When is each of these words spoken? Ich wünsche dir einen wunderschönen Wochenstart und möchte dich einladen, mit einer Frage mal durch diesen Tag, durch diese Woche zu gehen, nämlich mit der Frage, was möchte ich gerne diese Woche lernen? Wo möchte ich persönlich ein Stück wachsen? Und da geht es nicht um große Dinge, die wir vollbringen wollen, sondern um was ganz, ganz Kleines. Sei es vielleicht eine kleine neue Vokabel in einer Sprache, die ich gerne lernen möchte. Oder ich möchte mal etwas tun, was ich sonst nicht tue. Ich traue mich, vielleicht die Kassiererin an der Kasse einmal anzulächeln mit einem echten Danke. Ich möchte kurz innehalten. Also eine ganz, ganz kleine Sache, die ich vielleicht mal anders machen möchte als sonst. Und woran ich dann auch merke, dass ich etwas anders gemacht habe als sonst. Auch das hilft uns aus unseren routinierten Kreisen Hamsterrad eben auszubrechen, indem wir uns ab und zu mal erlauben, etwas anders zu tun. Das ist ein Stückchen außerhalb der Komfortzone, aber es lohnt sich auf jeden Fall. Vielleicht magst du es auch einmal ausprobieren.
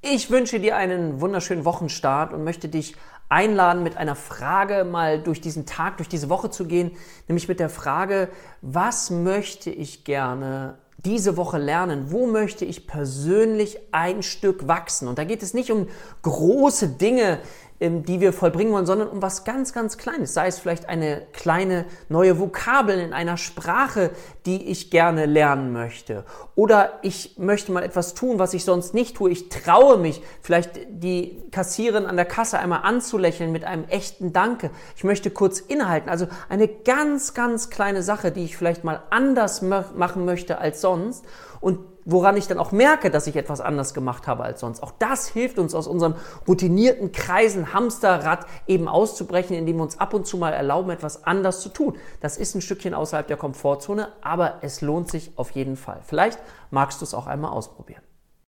Ich 0.00 0.30
wünsche 0.30 0.60
dir 0.60 0.76
einen 0.76 1.20
wunderschönen 1.20 1.64
Wochenstart 1.64 2.32
und 2.32 2.44
möchte 2.44 2.68
dich 2.68 2.94
einladen, 3.28 3.82
mit 3.82 3.96
einer 3.96 4.14
Frage 4.14 4.84
mal 4.84 5.20
durch 5.20 5.40
diesen 5.40 5.66
Tag, 5.66 5.96
durch 5.96 6.08
diese 6.08 6.28
Woche 6.28 6.50
zu 6.50 6.66
gehen, 6.66 6.92
nämlich 7.26 7.48
mit 7.48 7.58
der 7.58 7.68
Frage, 7.68 8.28
was 8.62 9.10
möchte 9.10 9.70
ich 9.70 10.04
gerne 10.04 10.78
diese 10.98 11.36
Woche 11.36 11.58
lernen? 11.58 12.12
Wo 12.12 12.28
möchte 12.28 12.64
ich 12.64 12.86
persönlich 12.86 13.78
ein 13.90 14.22
Stück 14.22 14.68
wachsen? 14.68 15.08
Und 15.08 15.18
da 15.18 15.24
geht 15.24 15.42
es 15.42 15.52
nicht 15.52 15.72
um 15.72 15.88
große 16.22 16.90
Dinge, 16.90 17.40
die 17.80 18.20
wir 18.20 18.32
vollbringen 18.32 18.72
wollen, 18.72 18.86
sondern 18.86 19.08
um 19.08 19.22
was 19.22 19.44
ganz, 19.44 19.72
ganz 19.72 19.98
Kleines. 19.98 20.34
Sei 20.34 20.48
es 20.48 20.58
vielleicht 20.58 20.88
eine 20.88 21.22
kleine 21.32 21.84
neue 22.08 22.40
Vokabel 22.40 22.98
in 22.98 23.12
einer 23.12 23.36
Sprache, 23.36 24.10
die 24.46 24.68
ich 24.68 24.90
gerne 24.90 25.26
lernen 25.26 25.72
möchte. 25.72 26.24
Oder 26.56 26.98
ich 27.02 27.36
möchte 27.38 27.70
mal 27.70 27.84
etwas 27.84 28.14
tun, 28.14 28.40
was 28.40 28.52
ich 28.52 28.64
sonst 28.64 28.94
nicht 28.94 29.16
tue. 29.16 29.30
Ich 29.30 29.48
traue 29.48 29.96
mich, 29.96 30.20
vielleicht 30.42 30.70
die 30.88 31.40
Kassiererin 31.52 32.06
an 32.06 32.16
der 32.16 32.24
Kasse 32.24 32.58
einmal 32.58 32.80
anzulächeln 32.82 33.52
mit 33.52 33.64
einem 33.64 33.84
echten 33.84 34.32
Danke. 34.32 34.70
Ich 34.96 35.04
möchte 35.04 35.30
kurz 35.30 35.60
innehalten. 35.60 36.08
Also 36.08 36.26
eine 36.48 36.66
ganz, 36.66 37.34
ganz 37.34 37.70
kleine 37.70 38.02
Sache, 38.02 38.32
die 38.32 38.44
ich 38.44 38.56
vielleicht 38.56 38.82
mal 38.82 39.02
anders 39.10 39.62
machen 39.62 40.24
möchte 40.24 40.58
als 40.58 40.80
sonst. 40.80 41.24
Und 41.60 41.78
woran 42.08 42.38
ich 42.38 42.48
dann 42.48 42.58
auch 42.58 42.72
merke, 42.72 43.10
dass 43.10 43.26
ich 43.26 43.36
etwas 43.36 43.60
anders 43.60 43.92
gemacht 43.92 44.26
habe 44.26 44.42
als 44.42 44.60
sonst. 44.60 44.82
Auch 44.82 44.92
das 44.98 45.28
hilft 45.28 45.58
uns 45.58 45.74
aus 45.74 45.86
unseren 45.86 46.14
routinierten 46.48 47.12
Kreisen 47.12 47.74
Hamsterrad 47.74 48.46
eben 48.66 48.88
auszubrechen, 48.88 49.54
indem 49.54 49.76
wir 49.76 49.82
uns 49.82 50.00
ab 50.00 50.14
und 50.14 50.26
zu 50.26 50.38
mal 50.38 50.54
erlauben, 50.54 50.90
etwas 50.90 51.24
anders 51.24 51.60
zu 51.60 51.68
tun. 51.68 51.96
Das 52.20 52.38
ist 52.38 52.54
ein 52.54 52.62
Stückchen 52.62 52.94
außerhalb 52.94 53.26
der 53.26 53.36
Komfortzone, 53.36 54.08
aber 54.22 54.54
es 54.62 54.80
lohnt 54.80 55.10
sich 55.10 55.32
auf 55.36 55.50
jeden 55.50 55.76
Fall. 55.76 56.00
Vielleicht 56.02 56.38
magst 56.70 57.02
du 57.02 57.04
es 57.04 57.12
auch 57.12 57.26
einmal 57.26 57.50
ausprobieren. 57.50 58.02